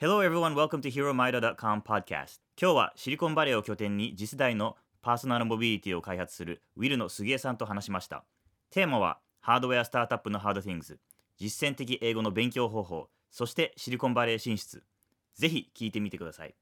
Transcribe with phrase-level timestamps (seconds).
[0.00, 2.38] Hello everyone, welcome to HeroMida.com podcast.
[2.56, 8.22] 今日はシリコンバレーを拠点に次世代のパーソナルモビリティを開発するウィルの杉江さんと話しました。
[8.70, 10.98] テーマはハードウェアスタートアップのハード things
[11.36, 14.84] 実践的英語の勉強方法そしてシリコンバレー進出。
[15.34, 16.54] ぜひ聞いてみてください。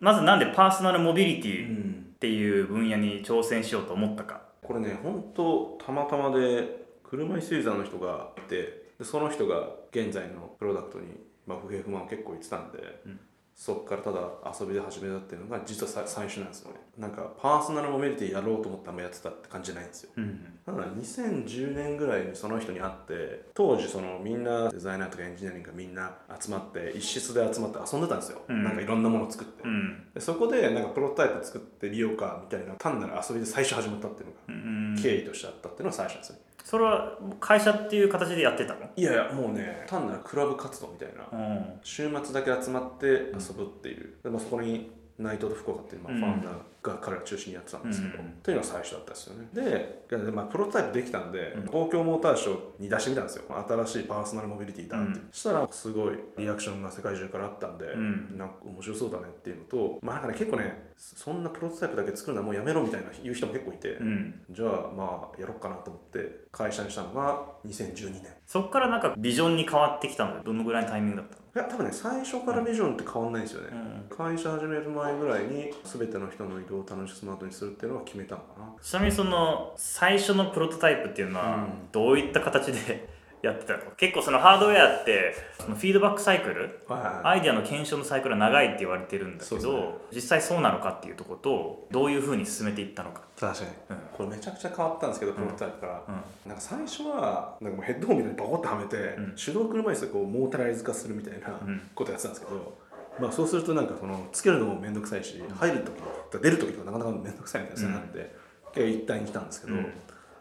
[0.00, 4.44] まずなんでパーソナルモビリティっていう分野に挑戦しようと思ったか。
[4.62, 11.06] これね本当たまたまで車椅子ユーザーの人がいてでその人が現在のプロダクトに、
[11.46, 13.20] まあ、不平不満を結構言ってたんで、うん。
[13.58, 14.20] そこからただ
[14.60, 16.76] 遊びで始めたっていうのが実はさ最初なんですよね。
[16.96, 20.10] なんかパーソナルモビリティやろうと思ったらやってたって感じじゃないんですよ。
[20.16, 28.62] うんだから2010年ぐらいにその人に会って当時そのみんなデザイナーとかエンジニアリングがみんな集まって一室で集まって遊んでたんですよ、うん。
[28.62, 30.06] なんかいろんなものを作って、うん。
[30.14, 34.96] でそこでなんかプロトタイプ作ってみようかみたいな単なる遊びで最初始まったっていうのがうん。
[35.02, 36.36] 経緯としてあったっていうのが最初なんですよ、
[36.68, 38.80] それは会社っていう形でやってたの？
[38.94, 41.26] いやいやもうね単なるクラブ活動みたいな。
[41.32, 41.80] うん。
[41.82, 46.20] 週末だけ集まって遊ぶっていう、でまあ、そこに内藤と福岡っていう、まあ、うん。
[46.20, 46.52] ファウンダー
[46.82, 48.30] が彼ら中心にやってたんですけど、うん。
[48.42, 49.48] というのが最初だったんですよね。
[49.52, 51.66] でで、まあ、プロトタイプできたんで、うん。
[51.66, 53.44] 東京モーターショーに出してみたんですよ。
[53.68, 55.28] 新しいパーソナルモビリティだって、うん。
[55.32, 58.38] そしたらすごいリアクションが世界中からあったんで、ん。
[58.38, 64.40] なんか面白そうだねっていうのとまあなんかね結構ねそんなプロトタイプだけ作るのはもうやめろみたいな言う人も結構いて、うん。
[64.50, 71.47] じゃあまあやろうかなと思って会社にしたのが2012年そっからなんかビジョンに変わってきたのでどのぐらいのタイミングだったの？
[71.58, 73.70] いや多分ね最初からビジョンって変わんないんですよね、
[74.08, 78.72] う会社始める前ぐらいに全ての人の移動を楽しくスマートにするっていうのは決めたのかな。
[78.80, 81.88] ちなみにその最初のプロトタイプっていうのはうん。
[81.90, 83.08] どういった形で
[83.42, 83.78] やってたの。
[83.96, 89.94] 結構そのハードウェアってそのフィードバックサイクルはアイデアの検証のサイクルは長いって言われてるんだけど、ね。
[90.12, 93.96] 実際そうなのかっていうところとどういうふうに進めていったのか、確かに、うん。
[94.12, 96.14] これめちゃくちゃ変わったんですけど、プロトタイプから、うん。
[96.50, 99.34] なんか最初はなんかもうヘッドホンみたいにバコッとはめて、ん。
[99.36, 101.82] 手動車椅子でこうモータライズ化するみたいなうん。
[101.94, 102.78] ことやってたんですけど、
[103.20, 105.84] まあ、そうするとなんかそのつけるのも面倒くさいし、入る
[106.30, 108.34] 時出る時とかなかなか面倒くさいみたいなになって、
[108.74, 109.92] 結構一体に来たんですけど、うん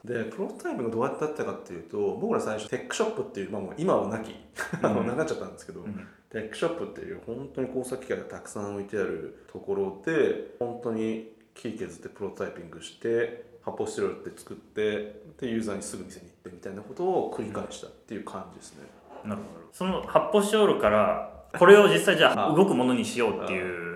[0.04, 4.36] でプロトタイプがどうやってやったかっていうと僕ら最初テックショップっていう、まあ、もう今はなき
[4.82, 6.08] あのなくなっちゃったんですけど、ん。
[6.30, 18.88] テックショップっていう本当に工作機械がたくさん置いてあるところで本当に木削ってプロトタイピングして発泡スチロールって作ってでユーザーにすぐ店に行ってみたいなことを繰り返したっていう感じですね。
[19.24, 19.68] なるほど。
[19.72, 23.87] その発泡スチロールからこれを実際じゃああ動くものにしようっていう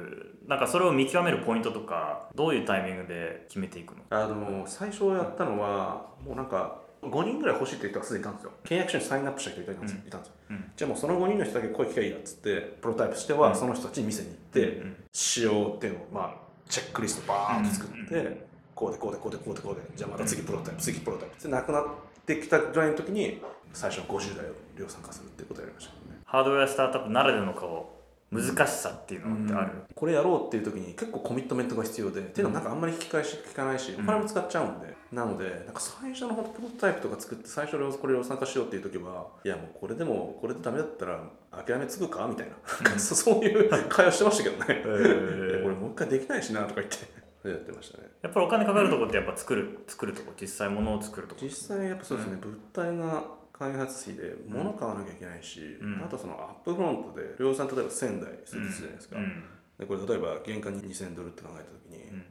[0.51, 4.01] なんかそれを見極めるポイントとかどういうタイミングで決めていくの？
[4.09, 8.51] あの最初やったのはもうなんか5人ぐらい欲しいって人がすでにいたんですよ。
[8.65, 10.07] 契約書にサインアップした人いたんですよ,、うん。
[10.09, 10.33] いたんですよ。
[10.49, 13.55] うんじゃあもうその5人の人だけ声聞きゃいいやっつってプロトタイプしてはうん。
[13.55, 16.33] その人たちに店に行って、うん仕様っていうのをまあ
[16.67, 18.37] チェックリストバーンと作って、うん
[18.75, 21.43] こうでこうでこうでこうでこうでじゃあまた次プロトタイプ次プロトタイプ。
[21.43, 21.83] でなくなっ
[22.25, 23.41] てきたぐらいの時に
[23.71, 26.19] 最初の50代を量産化するっていうことをやりましたね。
[26.25, 27.90] ハードウェアスタートアップならではのこう
[28.31, 41.19] 難しさっていうのってある、これやろうっていう時に結構コミットメントが必要で、っていうのはなんかあんまり引き返し聞かないしお金も使っちゃうんで、なのでなんか最初のプロトタイプとか作って最初にこれを参加しようっていう時はいやもうこれでもこれでダメだったら
[41.51, 45.51] 諦めつくかみたいな、そ そういう会話してましたけどね、ー。
[45.51, 48.05] いやこれもう一回できないしなとか言ってやってましたね。
[48.21, 56.03] やっぱりお金かかるとこってやっぱ作る作るとこ実際物を作るとこ実際やっぱそうですね、物体が開発費で物買わなきゃいけないし、うん。
[56.03, 59.43] あとそのアップフロントで量産例えば1000台するじゃないですか、うん。
[59.77, 62.25] でこれ例えば原価に2000ドルって考えた時に、ん。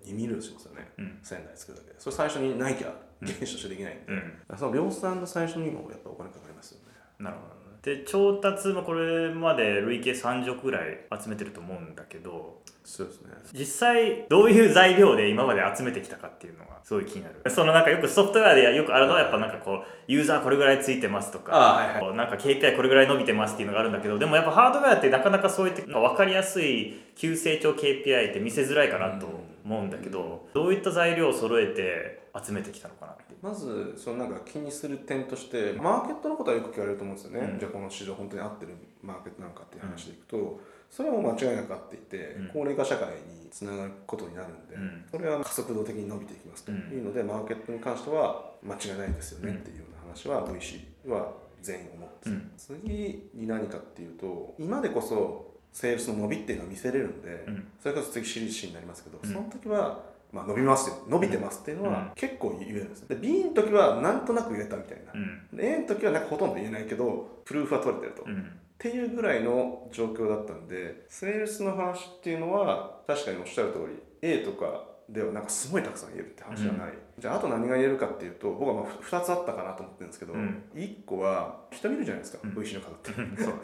[0.00, 1.20] 2ミリしますよね、うん。
[1.22, 2.00] 1000台作るだけで。
[2.00, 4.12] それ最初にないきゃ原資としてできないんで、
[4.48, 4.56] うん。
[4.56, 6.96] その量産の最初にもやっぱお金かかりますよね。
[7.18, 7.54] なるほど。
[7.54, 13.30] ねで調達もこれまで累計30億ぐらい集めてると思うんだけどそうですね。
[13.52, 17.50] 実際どういう材料で今まで集めてきたかっていうのがすごい気になる。
[17.50, 22.16] そのなんかよくソフトウェアでよくあるのはやっぱなんかこうユーザーこれぐらいついてますとかあはいはい。
[22.16, 29.26] なんか KPI これぐらい伸びてますっていうのがあるんだけどでもやっぱハードウェアってなかなかそういった分かりやすい急成長 KPI って見せづらいかなと
[29.64, 33.16] 思うんだけどどういった材料を揃えて集めてきたのかな？
[33.42, 37.58] まずそのなんか気にする点としてマーケットのことはよく聞かれると思うんですよね、うん。
[37.58, 40.60] じゃあこの市場本当に合ってるマーケットなのかっていう話でいくと、
[40.90, 42.48] それはもう間違いなく合っていて、うん。
[42.52, 45.04] 高齢化社会につながることになるんで、うん。
[45.10, 46.72] それは加速度的に伸びていきますと。
[46.72, 51.32] いうので、マーケットに関しては間違いないですよねっていうような話は VC は
[51.62, 57.68] 全員思ってます、次に何かっていうと今でこそセールスの伸びっていうのは見せれるんで、うん。
[57.80, 59.30] それこそ次シリーズ C になりますけど、うん。
[59.30, 60.96] その時はまあ伸びますよ。
[61.08, 61.92] 伸びてますっていうのうん。
[61.92, 65.56] は結構言えるんですで B の時はなんとなく言えたみたいな、うん。
[65.56, 68.50] で A の時はなんかほとんど言えないけどプルーフは取れてると、っうん。
[68.78, 80.62] ていうぐらいの状況だったんでセールスの話っていうのは確かにおっしゃる通り A とかではなんかすごいたくさん言えるって話じゃない、じゃああと何が言えるかっていうと僕はまあ2つあったかなと思ってるんですけど、うん。
[80.72, 82.50] 1個は人見るじゃないですか、うん。
[82.50, 83.10] VC の方って。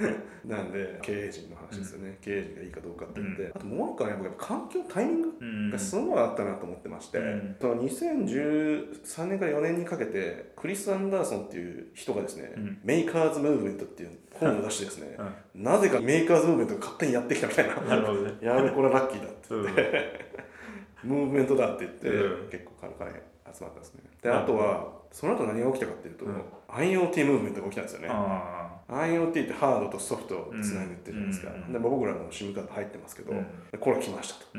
[0.45, 7.57] なんで経営陣の話ですよね、経営陣がいいかどうかって言って、あともう一個はやっぱ環境タイミングうんがすごいあったなと思ってまして、うん。
[7.61, 12.79] その2013年から4年にかけてクリス・アンダーソンっていう人がですね、うん。
[12.83, 15.17] メーカーズ・ムーブメントっていう本を出してですね、
[15.55, 17.75] うなぜかメーカーズ・ムーブメントが勝手にやってきたみたいな。
[17.77, 18.35] なるほどね。
[18.43, 20.27] やべこれはラッキーだってって、
[21.07, 22.51] ムーブメントだって言って、うん。
[22.51, 23.11] 結構金金
[23.55, 24.03] 集まったんですね。
[24.23, 26.27] であとはその後何が起きたかっていうと、
[26.69, 31.73] IoT ムーブメントが起きたんですよね、あ IoT ってハードとソフトをつなぐってじゃないですか、うん。
[31.73, 33.33] でまあ僕らの SIM カード入ってますけど、
[33.81, 34.45] これ来ました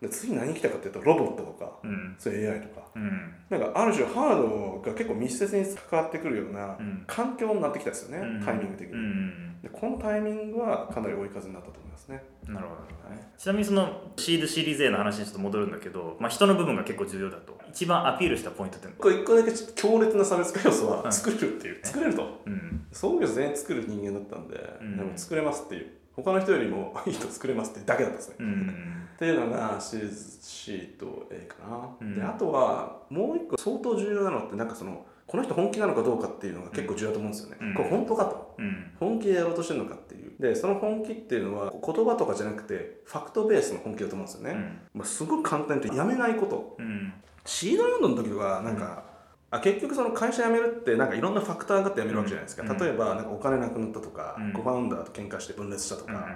[0.00, 2.14] で次何来たかっていうとロボットとか、うん。
[2.18, 2.86] そういう AI とか。
[2.96, 3.34] うん。
[3.48, 7.04] なんかある種ハードが結構密接に関わってくるようなうん。
[7.06, 8.44] 環境になってきたですよね、うん。
[8.44, 9.60] タイミング的に、うん。
[9.62, 12.22] でこのタイミングはかなり追い風になったとますね。
[12.46, 13.32] なるほどね。
[13.38, 17.58] ちなみにそのシードシリーズ A の話にちょっと戻るんだけど、まあ、人の部分が結構重要だと。
[17.70, 21.12] 一番アピールしたポイントってこれ一個だけちょっと強烈な差別化要素はうん。
[21.12, 22.40] 作るっていう、作れると。
[22.46, 22.86] うん。
[22.92, 24.96] 創業全員作る人間だったんで、ん。
[24.96, 25.90] でも作れますっていう。
[26.16, 29.06] 他の人よりもいい人作れますっていうだけだったんですね、うん。
[29.16, 32.16] っていうのがシリーズ C と A かな、うん。
[32.16, 37.74] であとはもう一個相当重要なのってなんかそのこの人本気なのかどうかっていうのが結構重要だと思うんですよね、うん。
[37.74, 38.54] これ本当かと。
[38.58, 38.92] うん。
[38.98, 44.80] 本気でやろうとしてるのかっていうでその本気っていうのは言葉とかじゃなくてファクトベースの本気だと思うんですよね、うん。
[45.00, 46.76] まあ、すごく簡単に言うとやめないこと。
[46.78, 47.12] うん。
[47.44, 49.04] シードラウンドの時とかなんか、
[49.50, 52.78] あ結局その会社辞めるってなんかいろんなファクターがあって辞めるわけじゃないですか、うん。
[52.78, 54.52] 例えばなんかお金なくなったとか、うん。
[54.52, 56.28] コファウンダーと喧嘩して分裂したとか、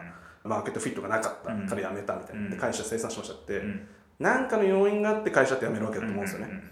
[0.44, 1.52] マーケットフィットがなかった。
[1.52, 1.66] うん。
[1.66, 2.50] から辞めたみたいな、うん。
[2.50, 3.86] で会社生産しましたって、うん。
[4.18, 6.62] なんかの要因があって会社って辞めるわけだと思うんですよね、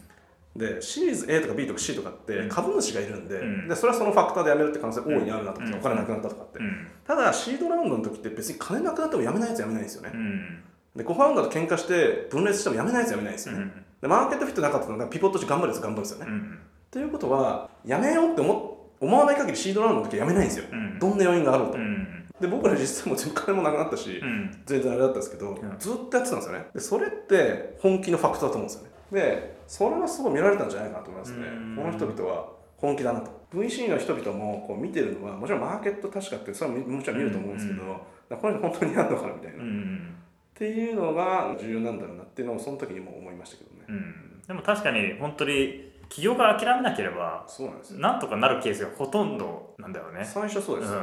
[0.58, 2.49] でシリーズ A とか B とか C とかってうん。
[2.49, 3.69] 株主がいるんで,、うん。
[3.69, 5.81] でそれはそのファクターで辞めるって可能性大いにあるなと思って、うん。
[5.81, 6.87] お金なくなったとかって、うん。
[7.06, 10.62] ただシードラウンドの時って別に金なくなっても辞めないやつ辞めないんですよね、うん。
[10.96, 13.72] でコファウンダーと喧嘩して分裂しても辞めないやつ辞めないんですよね、うん。
[14.02, 16.58] でマーケットフィットなかったらピボットして頑張るやつ頑張るんですよね、うん。
[16.90, 20.99] ということは辞めようって思思わない限りシードラウンドの時は辞めないんですよ、うん。
[20.99, 22.25] どんな要因があると、うん。
[22.40, 24.62] で僕ら実際も全然金もなくなったし、うん。
[24.66, 25.76] 全然あれだったんですけど、ん。
[25.78, 26.66] ずっとやってたんですよね。
[26.75, 31.46] でそれって本気のファクターだと思うんですよねでそれはすごい見られたんじゃないかなと思いますね。
[31.46, 31.76] うん。
[31.76, 33.38] この人々は本気だなと。
[33.52, 37.82] VC の人々もこう見てるのはもちろんマーケット確かってそれはもちろん見ると思うんですけど、
[38.37, 40.14] これ本当にやるのかなみたいな、うっん
[40.55, 44.43] ていうのが重要なんだろうなっていうのをその時にも思いましたけどね、うん。
[44.46, 48.00] でも確かに本当に企業が諦めなければそうなんですよ。
[48.00, 50.99] なんとかなるケースがほとんどなんだよね、最初そううん、です、だ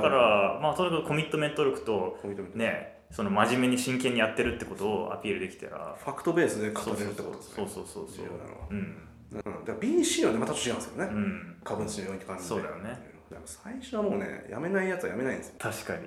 [0.00, 7.54] から、まあそれがコミットメント力とコミットメントねその真面目に真剣にやってるってことをアピールできたらファクトベースで語れるってことですね。
[7.56, 8.26] そうそうそうそう。
[8.70, 8.96] うん。
[9.32, 11.56] うん、だから BC はねまた違うんですよね、うん。
[11.62, 12.48] 株主の要因と関連で。
[12.48, 13.10] そうだよね。
[13.44, 15.54] 最初はもうねやめないやつはやめないんですよ。
[15.58, 16.02] 確かに。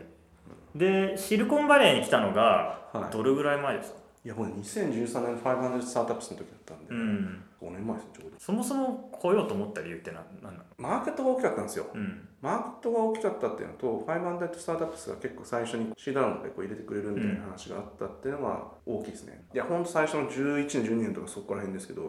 [0.75, 3.13] でシリコンバレーに来たのがはい。
[3.13, 4.93] どれぐらい前でした、いやもうね2013
[5.25, 8.39] 年500スタートアップスの時だったんで、うん5年前ですねちょうど。
[8.39, 10.63] そもそも来ようと思った理由って何なの？
[10.77, 11.87] マーケットが大きかったんですよ。
[11.93, 12.27] うん。
[12.41, 22.01] マーケットが大きかったっていうのと500スタートアップスが結構最初にシードラウンドでこう入れてくれるみたいな話があったっていうのは大きいですね、いやほんと最初の11年12年とかそこら辺ですけど、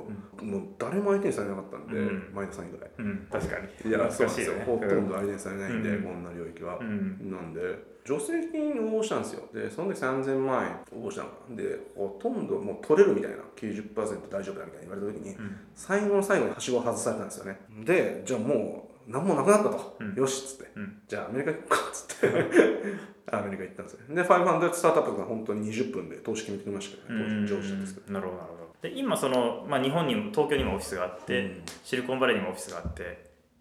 [0.42, 2.30] もう誰も相手にされなかったんで、うん。
[2.34, 2.90] 前田さん以外。
[2.98, 3.28] うん。
[3.30, 3.90] 確かに。
[3.90, 4.52] いや、そう難しいよ。
[4.54, 4.94] ねなんですよ。
[4.94, 6.02] ほとんど相手にされないんで、うん。
[6.02, 6.78] こんな領域は。
[6.78, 7.30] うん。
[7.30, 7.60] なんで、
[8.04, 9.48] 助成金を応募したんですよ。
[9.52, 11.56] で、その時3000万円応募したのかな。
[11.56, 17.58] で、ほとんどもう取れるみたいな、90%大丈夫だみたいに言われた時に、うん最後の最後にはしごを外されたんですよね。
[17.84, 19.96] で、じゃあもう、何もなくなったと。
[20.00, 20.72] うんよしっつって。
[20.76, 23.04] うんじゃあアメリカ行こうかっつって。
[23.32, 24.14] アメリカ行ったんですよ。
[24.14, 28.12] で、500スタートアップが本当に20分で投資決めてくれましたけどね、当時上司なんですけど。
[28.12, 33.02] なるほどなるほどで今その、まあ、日本にも東京にもオフィスがあって、うんシリコンバレーにもオフィスがあって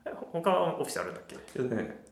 [0.06, 1.38] え他はオフィスあるんだっけ、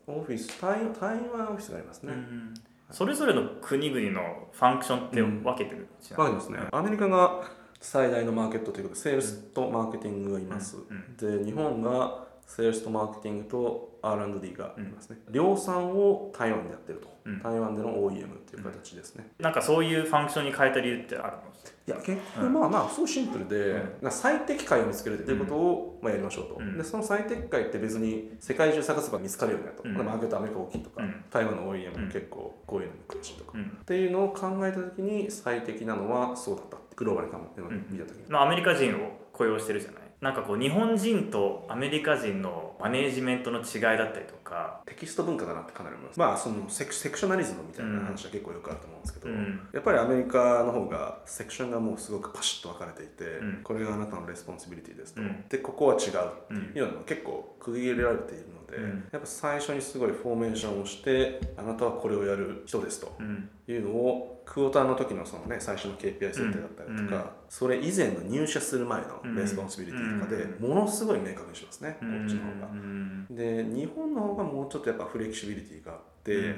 [0.06, 2.12] オフィス、台台湾オフィスがありますね。
[2.12, 2.54] うん
[2.90, 6.58] それぞれの国々のファンクションって分けてるしわかりますね。
[6.70, 7.40] アメリカが
[7.80, 10.76] 最大のマーケットということで、セールスとマーケティングがいます。
[10.76, 15.18] うんで、日本がセールスとマーケティングと R&D がいますね。
[15.30, 17.08] 量産を台湾でやってると。
[17.24, 17.42] うん。
[17.42, 19.30] 台湾での OEM っていう形ですね。
[19.38, 21.42] なんかそういうファンクションに変えた理由ってあるの
[21.86, 24.10] いや、結局、まあまあ、すごいシンプルで、うん。
[24.10, 26.56] 最適解を見つけるっていうことを、まあ、やりましょうと。
[26.58, 26.76] うん。
[26.76, 29.82] で、その最適解って別に世界中探せば見つかるようになると。
[29.88, 29.96] うん。
[29.96, 31.24] マーケットアメリカ大きいとか、うん。
[31.30, 33.52] 台湾の OEM も結構こういうのに詳しいとか。
[33.54, 33.78] うん。
[33.80, 44.80] っていうのを考えたときに最適なのはそうだったグローバルに考えて見たときに、まあ、アメリカ人を雇用してるじゃないなんかこう日本人とアメリカ人のマネージメントの違いだったりとか。
[44.86, 46.18] テキスト文化だなってかなり思います。
[46.18, 49.68] まあそのセクセクショナリズムみたいな話は結構よくあると思うんですけど、うん。
[49.72, 53.60] やっぱりアメリカの方がセクションがもうすごくパシッと分かれていて、うん。
[53.64, 55.44] これがあなたの responsibility ですと、うん。
[55.48, 59.08] でここは違うっていうのが結構区切られているので、うん。
[59.10, 67.24] やっぱ最初にすごいフォーメーションをしてあなたはこれをやる人ですと、うんいうのをクォーターの時のそのね最初の KPI 設定だったりとか、うん。
[67.48, 69.34] それ以前の入社する前うん。
[69.34, 72.18] の responsibility とかでうものすごい明確にしますね、うん。
[72.20, 72.66] こっちの方が。
[72.72, 73.26] うん。
[73.30, 76.54] で日本の方がもうちょっとやっぱフレキシビリティがあって、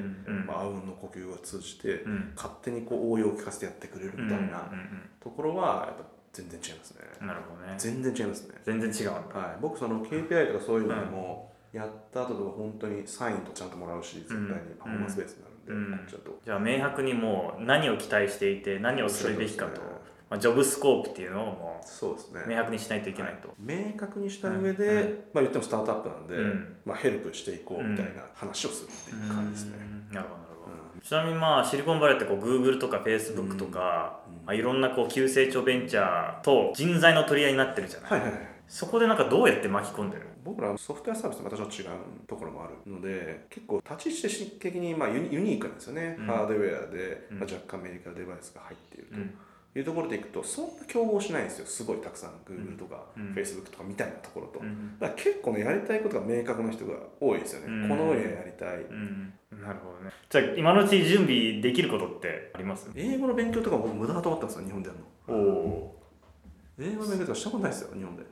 [0.47, 2.33] まあ、あうんの呼吸が通じて、うん。
[2.35, 4.71] 勝手にこう応用を聞かせてやってくれるみたいな
[5.21, 7.01] ところはやっぱ全然違いますね。
[7.21, 7.75] うんなるほどね。
[7.79, 8.55] 全然違いますね。
[8.65, 9.11] 全然違う。
[9.11, 14.47] はい、僕その KPI とかそういうのでも、やった後とか本当にサインとちゃんともらうし絶対に。
[14.79, 16.07] パフォーマンスベースになるんで、うん。
[16.09, 16.39] ちだと。
[16.45, 19.81] じゃあ明白にもう何を期待していて何をするべきかと、
[20.31, 22.43] まあ、ジョブスコープっていうのをもそうですね。
[22.47, 25.19] う明白にしないといけないと、明確にした上で、うん。
[25.33, 26.77] まあ言ってもスタートアップなんで、うん。
[26.85, 29.77] まあ、ヘルプしていこうみたいな話をするっていう感じですね。
[30.11, 30.15] うん。
[30.15, 31.01] なるほどなるほど、うん。
[31.01, 34.47] ちなみにまあシリコンバレーってこう Google とか Facebook とか、うん。
[34.47, 40.27] まあ、いろんなこう急成長ベンチャーと人材の取り合いになってるじゃない、はいはいはいそこでなんかどうやって巻き込んでる？
[40.45, 41.89] 僕らソフトウェアサービスとまたちょっと違う
[42.27, 46.27] ところもあるので結構立ち位置的にまあユニークなんですよね、うん。
[46.27, 47.39] ハードウェアで、うん。
[47.39, 49.17] まあ、若干メディカルデバイスが入っていると。
[49.17, 49.35] うん。
[49.77, 51.67] いうところでいくとそんな競合しないんですよ。
[51.67, 52.31] すごいたくさん。
[52.47, 53.35] Google とかうん。
[53.35, 54.99] Facebook とかみたいなところと、うん。
[55.01, 57.89] だから結構ねやりたいことが明確な人が多いですよね、うん。
[57.89, 59.33] この分野やりたい、うん。
[59.51, 60.13] なるほどね。
[60.31, 62.89] じゃあ今のうちに準備できることってあります？
[62.95, 65.41] 英語の勉強とか僕無駄だと思ったんですよ日本でやるの。
[65.41, 66.01] おお
[66.79, 68.23] 英語の勉強とかしたことないですよ日本で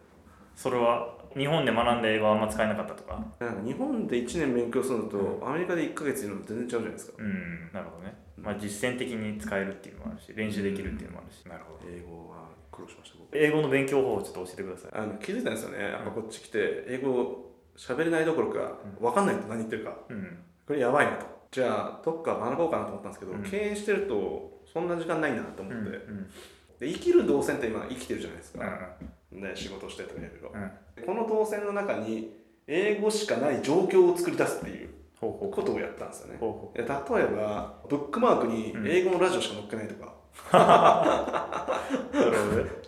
[0.57, 3.19] それは日本で学んで英語はあんま使えなかったとか？
[3.41, 8.15] なんか日本で1年勉強するのと、うアメリカで1ヶ月いるのと全然違うじゃないですか、うんなるほどね。
[8.37, 11.49] まあ実践的に使えるっていうのもあるし練習できるっていうのもあるし。
[11.49, 11.91] なるほど。
[11.91, 13.37] 英語は苦労しました僕。
[13.37, 14.91] 英語の勉強法をちょっと教えてください。
[14.95, 15.79] あの気づいたんですよね。
[15.83, 19.97] やっぱこっち来て英語喋れないどころか分かんないと何言ってるか。
[20.09, 20.39] うん。
[20.67, 21.27] これやばいなと。
[21.51, 23.43] じゃあどっか学ぼうかなと思ったんですけど、うん。
[23.43, 26.31] 経営してるとそんな時間ないなと思って、うんうん。
[26.79, 28.61] で生きる動線って今生きてるじゃないですうん。
[28.61, 28.97] か、
[29.41, 32.37] ね、仕事してとかいろいこの動線の中に
[32.67, 36.39] 英語しかない状況を作り出すっていうことをやったんですよね。
[36.77, 38.89] 例えばブックマークにうん。
[38.89, 40.15] 英語のラジオしか載っけないとか、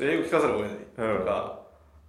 [0.01, 0.75] 英語聞かざるを得な
[1.15, 1.63] いとか、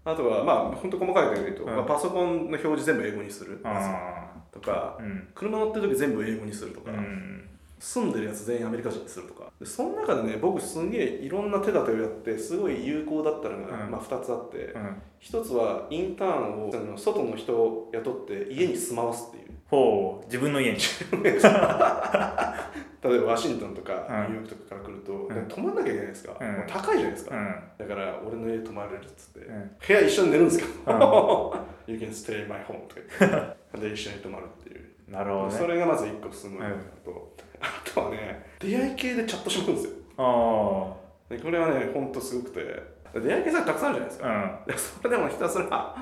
[0.03, 1.75] あとはまあ本当細かいこと言うと、うん。
[1.75, 3.59] まあ、パソコンの表示全部英語にする。
[3.63, 4.97] あとか
[5.33, 7.49] 車乗ってる時全部英語にするとか、うん
[7.85, 9.43] 住んでるやつ全員アメリカ人にするとか。
[9.59, 13.91] でその中でね僕すげえいろんな手立てをやってすごい有効だったのが、うん。
[13.91, 15.01] まあ、2つあって、うん。
[15.21, 19.51] 1つはインターンを外の人を雇って家に住まわすっていう。
[19.67, 20.79] ほう自分の家に。
[21.21, 21.35] 例
[23.17, 24.33] えばワシントンとかうん。
[24.33, 25.27] ニューヨークとかから来ると、ん。
[25.27, 26.63] で泊まんなきゃいけないですか、うん。
[26.67, 27.87] 高いじゃないですか、うん。
[27.87, 29.71] だから俺の家泊まれるっつって、うん。
[29.87, 33.55] 部屋一緒に寝るんですけど、 You can stay in my home とか言って。
[33.77, 34.85] で一緒に泊まるっていう。
[35.07, 35.51] なるほどね。
[35.51, 36.69] それがまず1個すごいな
[37.03, 39.91] と、あとはね出会い系でチャットしまくんですよ。
[40.17, 40.93] あ
[41.29, 42.95] でこれはねほんとすごくて。
[43.15, 45.95] 出会い系さたくさんあるじゃないですか、あでそれでもひたすら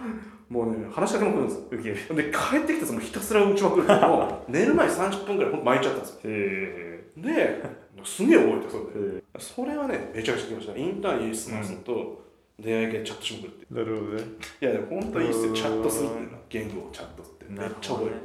[0.50, 1.64] もうね話しかけまくるんですよ。
[1.72, 6.20] うん受けるで帰ってきてそのひたすら打ちまくるのを 寝る前30分ぐらいほんと巻いちゃったんですよ。
[6.24, 7.64] へで
[8.04, 9.18] すげえ覚えてそれで。
[9.18, 10.76] えそれはねめちゃくちゃきました。
[10.76, 12.24] インターンに済ますのと、
[12.60, 13.74] 出会い系でチャットしまくるって。
[13.74, 14.24] なるほどね。
[14.62, 15.54] いやでも本当いいっすうんよ。
[15.56, 16.40] チャットするっていうのは。
[16.50, 17.46] 言語をチャットって。
[17.48, 18.16] めっちゃ覚える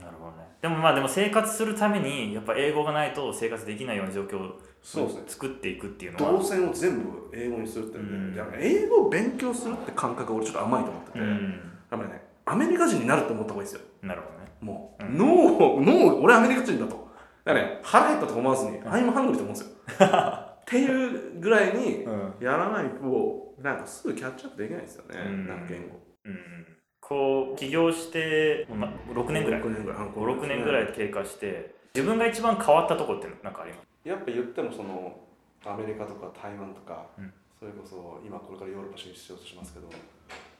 [0.00, 0.48] なるほどね。
[0.60, 5.22] でもまあでも生活するためにやっぱ英語がないと生活できないような状況をそうですね。
[5.26, 8.34] 作っていくっていうの動は線を全部英語にするってね、うん。
[8.34, 11.60] だから英語を勉強するって感覚が俺ちょっと甘いと思ってて、うん。
[11.90, 12.22] やっぱりね。
[12.46, 13.86] アメリカ人になると思った方がいいですよ。
[14.02, 14.52] なるほどね。
[14.60, 15.18] もう、うん。
[15.18, 17.08] 脳脳俺アメリカ人だと。
[17.44, 18.92] だからね腹減ったとか思わずに、ん。
[18.92, 20.08] I'm hungry と思うんですよ。
[20.08, 22.34] っていうぐらいにうん。
[22.40, 25.46] やらないとなんかすぐキャッチアップできないですよね、うん。
[25.46, 26.00] なんか言語。
[26.24, 26.66] うん
[27.10, 29.60] こう起業して、ま、6年ぐらい。
[29.60, 29.98] 6年ぐらい。
[29.98, 34.08] 56年ぐらい経過して自分が一番変わったとこって何かあります？
[34.08, 35.18] やっぱ言ってもその
[35.66, 37.32] アメリカとか台湾とか、うん。
[37.58, 39.88] それこそ今これからヨーロッパ進出しようとしますけど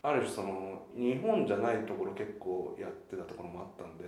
[0.03, 4.05] ある種その日本じゃないところ結構やってたところもあったんで、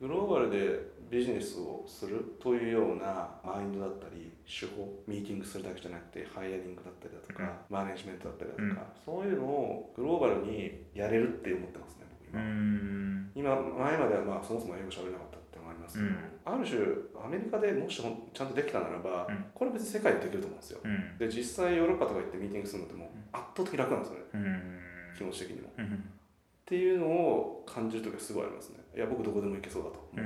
[0.00, 12.40] グローバルでビジネスをするというようなマインドだったり手法ミーティングするだけじゃなくてハイヤリングだったりだとか、マネジメントだったりだとか、そういうのをグローバルにやれるって思ってますね僕う今。
[12.40, 13.30] ん。
[13.34, 16.16] 今前まではまあそもそも英語喋れなかったってのもありますけど、うん。
[16.44, 16.80] ある種
[17.24, 19.44] アメリカでもしちゃんとできたならば、うん。
[19.54, 20.80] これ別に世界でできると思うんですよ。
[20.82, 21.18] うん。
[21.18, 24.24] で実際ヨーロッパとか行ってミーティングするのってもう圧倒的に楽なんですよね。
[24.34, 24.75] うん
[25.16, 25.68] 気持ち的にも。
[25.68, 26.04] っうん。
[26.64, 28.78] ていうのを感じる時はすごいありますね。
[28.96, 30.18] いや僕どこでも行けそうだと、っ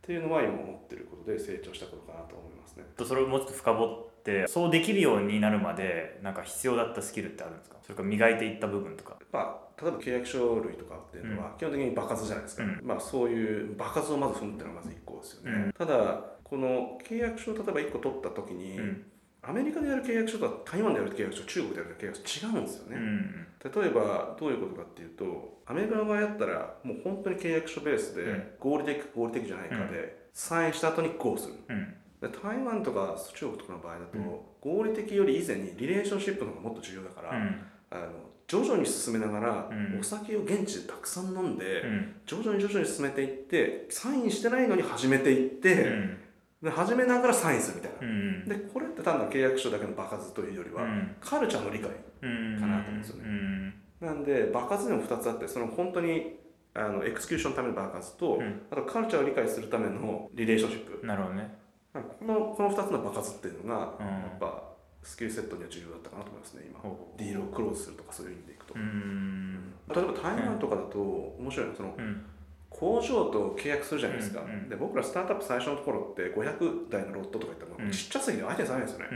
[0.00, 2.84] ていうのは今思ってることで成長したことかなと思いますね。
[2.96, 7.76] とそれをもうちょっと深掘ってそうできるようになるまでなんか必要だったスキルってあるんですか？
[7.82, 9.18] それから磨いていった部分とか。
[9.32, 12.80] まあ例えば契約書類とかっていうのは基本的に場数じゃないですか、うん。
[12.82, 15.72] まあそういう場数をまず踏むっていうのがまず1個ですよね、うん。
[15.72, 19.04] ただこの契約書を例えば1個取った時に、うん
[19.42, 23.46] アメリカでやる契約書と台湾でやる契約書中国でやる契約書違うんですよね、うん。
[23.82, 28.42] 例えばどういうことかっていうとアメリカの場合だったらもう本当に契約書ベースでうん。
[28.58, 31.54] 合理的か合理的じゃないかで、サインした後にこうする。
[31.68, 31.94] うん。
[32.20, 34.78] で台湾とか中国とかの場合だと、うん。
[34.78, 37.62] 合理的より以前にリレーションシップの方がもっと重要だから、うん。
[37.90, 38.10] あの
[38.46, 40.00] 徐々に進めながら、うん。
[40.00, 42.14] お酒を現地でたくさん飲んで、うん。
[42.26, 46.18] 徐々に徐々に進めていってサインしてないのに始めていって、うん
[46.62, 51.16] で始めながらサインするみたいな、うんでこれって単なる契約書だけの場数というよりは、うん。
[51.20, 51.90] カルチャーの理解
[52.22, 53.22] うんかなと思うんですよね。
[53.26, 56.38] うんなんで場数でも2つあってその本当に
[56.72, 58.62] あのエクスキューションのための場数と、うん。
[58.70, 61.06] あとカルチャーを理解するためのリレーションシップ。
[61.06, 61.54] なるほどね。
[61.92, 64.06] このこの2つの場数っていうのが、うん。
[64.06, 64.62] やっぱ
[65.02, 66.80] スキルセットには重要だったかなと思いますね今。
[67.16, 69.72] ディールをクローズするとかそういう意味でいくと、うん。
[69.88, 70.98] 例えば台湾とかだと
[71.38, 72.24] 面白いのはそのうん
[72.70, 74.68] 工場と契約するじゃないですか、うんうん。
[74.68, 77.92] で僕らスタートアップ最初のところって500台のロットとか言ったらうん。
[77.92, 79.08] ちっちゃすぎて相手にされないんですよね、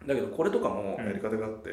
[0.00, 0.08] うん。
[0.08, 1.70] だけどこれとかもやり方があって、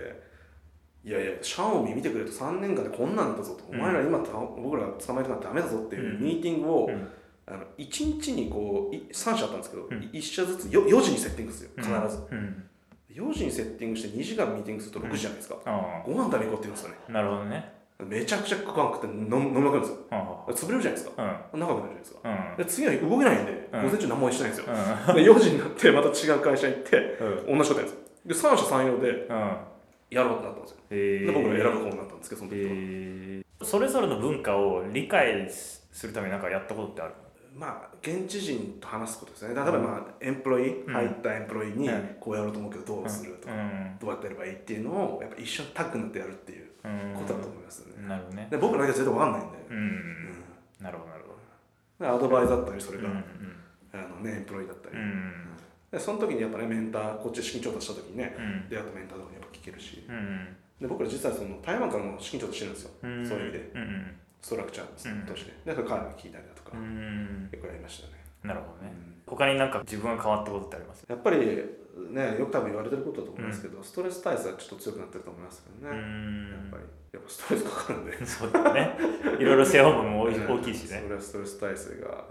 [1.05, 3.79] いやいやシャオミ見てくれと3年間でこんなんだぞと、うん。
[3.79, 6.21] お前ら今た僕ら捕まえてなんてダメだぞっていううん。
[6.21, 7.07] ミーティングを、うん。
[7.47, 9.97] あの1日にこうい3社あったんですけど、うん。
[10.11, 12.63] 1社ずつよ4時にセッティングするよ必ず、うん。
[13.09, 16.95] 4時にセッティングして2時間ミーティングすると6時じゃないですか、あご飯食べに行こうって言うんですよね。
[17.09, 19.97] あなるほどねめちゃくちゃご飯食って飲む飲みまくるんですよ。
[20.11, 20.45] あ。
[20.51, 21.11] 潰れるじゃないですか。
[21.53, 22.19] 長くなるじゃないですか。
[22.23, 22.57] うん。
[22.57, 23.81] で次の日動けないんで、うん。
[23.83, 26.97] 午前中何もしてないんですよ、うで4時になってまた違う会社行って
[27.53, 27.57] ん。
[27.57, 27.99] 同じことやるんですよ。
[28.25, 29.57] で三者三様でうん。
[30.09, 30.77] やろうってなったんですよ。
[30.91, 32.73] へで僕ら選ぶぶ方になったんですけどその時は、え。
[33.61, 37.13] ーそれぞれの文化を理解するために何かやったことってある？
[37.53, 39.53] まあ現地人と話すことですね。
[39.53, 40.93] 例えばまあエンプロイ、うん。
[40.93, 42.15] 入ったエンプロイにうん。
[42.21, 43.97] こうやろうと思うけどどうするとか、うん。
[43.99, 46.63] どうやってやればいいっていうのをやっぱ一緒にタッグになってやるっていう。
[46.63, 48.47] うんことだと思いますよね、なるほどね。
[48.49, 50.43] で僕らだけは全然わかんないんで、うんうん。
[50.79, 51.29] なるほどなるほ
[51.99, 55.33] でアドバイザーだったりそれが、あのねエンプロイだったり、うん。
[55.91, 58.69] でその時にやっぱねメンターこっちで資金調達した時にねうん。
[58.69, 60.05] 出会ったメンターとかにやっぱ聞けるし。
[60.07, 60.55] うん。
[60.79, 63.27] で僕ら実はその台湾からも資金調達してるんですよ、うん。
[63.27, 63.71] そういう意味で。
[63.75, 65.25] うんストラクチャーうん。
[65.27, 67.49] として、でそれ彼らが聞いたりだとか、うん。
[67.51, 68.93] 結構やりましたね、なるほどね。
[68.93, 69.21] うん。
[69.25, 71.05] 他になんか自分が変わったことってあります？
[71.07, 71.37] やっぱり
[72.09, 76.49] ねよく多分言われてることだと思いますけど、ストレス耐性はちょっと強くなってると思いますけどうね、ん。
[76.49, 76.83] やっぱり。
[77.11, 78.25] やっぱストレスかかるんで。
[78.25, 78.95] そうだね。
[79.39, 81.01] いろいろ背負うのも大大きいしね。
[81.01, 82.13] それはストレス耐性が、うん。
[82.13, 82.23] あの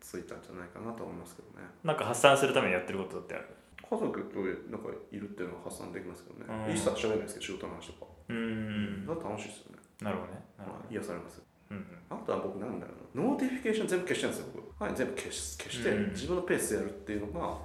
[0.00, 1.64] ついたんじゃないかなと思いますけどね。
[1.84, 3.46] なんか発散するためにやってることってある？
[3.78, 4.40] 家族と
[4.70, 6.74] なんかいるっていうのは発散できますけどね、うん。
[6.74, 9.06] 一切喋らないですけど仕事の話とか、うん。
[9.06, 10.42] だから楽しいですよね、なるほどね。
[10.58, 11.38] なるほまあ癒されます。
[11.38, 13.24] どうんあとは僕なんだろうな。
[13.24, 14.84] notification 全部消してるんですよ僕。
[14.84, 17.58] はい全部消し消して、うん自分のペースでやるっていうのが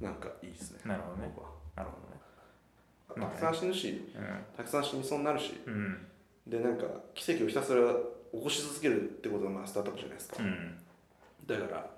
[0.00, 0.80] なんかいいですね。
[0.84, 1.32] なるほどね。
[1.76, 1.96] なるほ
[3.16, 3.26] どね。
[3.26, 4.00] たくさん死ぬし
[4.56, 5.74] たくさん死にそうになるしうん。
[5.74, 6.06] うん
[6.46, 7.80] でなんか奇跡をひたすら
[8.32, 10.78] 起こし続けるってことがまあスタートアップじゃないですか、うん。
[11.46, 11.90] だから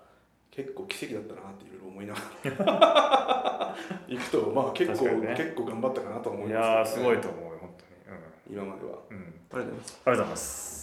[0.51, 3.75] 結構奇跡だったなっていろいろ思いながら。
[4.07, 5.33] 行くとまあ結構、ね。
[5.35, 8.55] 結構頑張ったかなと思いいますやーすごいとと思うよ本当に。
[8.55, 8.99] 今までは。
[9.09, 9.23] うんうん。
[9.23, 10.01] ありがとうございます。
[10.05, 10.82] ありがとうございます